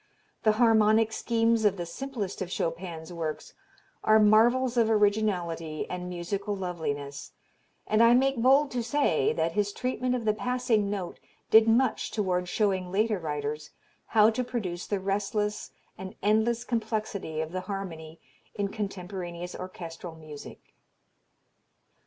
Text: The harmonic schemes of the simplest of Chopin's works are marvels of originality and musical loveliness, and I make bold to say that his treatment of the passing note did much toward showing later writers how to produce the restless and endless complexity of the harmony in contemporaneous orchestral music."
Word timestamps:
The 0.45 0.53
harmonic 0.53 1.11
schemes 1.11 1.63
of 1.63 1.77
the 1.77 1.85
simplest 1.85 2.41
of 2.41 2.49
Chopin's 2.51 3.13
works 3.13 3.53
are 4.03 4.17
marvels 4.17 4.75
of 4.75 4.89
originality 4.89 5.87
and 5.91 6.09
musical 6.09 6.55
loveliness, 6.55 7.33
and 7.85 8.01
I 8.01 8.15
make 8.15 8.37
bold 8.41 8.71
to 8.71 8.81
say 8.81 9.31
that 9.33 9.51
his 9.51 9.71
treatment 9.71 10.15
of 10.15 10.25
the 10.25 10.33
passing 10.33 10.89
note 10.89 11.19
did 11.51 11.67
much 11.67 12.09
toward 12.09 12.49
showing 12.49 12.91
later 12.91 13.19
writers 13.19 13.69
how 14.07 14.31
to 14.31 14.43
produce 14.43 14.87
the 14.87 14.99
restless 14.99 15.69
and 15.99 16.15
endless 16.23 16.63
complexity 16.63 17.39
of 17.39 17.51
the 17.51 17.61
harmony 17.61 18.19
in 18.55 18.69
contemporaneous 18.69 19.53
orchestral 19.53 20.15
music." 20.15 20.73